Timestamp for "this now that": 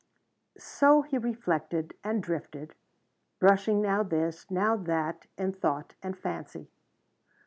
4.01-5.27